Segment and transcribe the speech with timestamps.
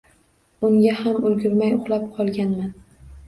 [0.69, 2.73] Unga ham ulgurmay uxlab qolganman.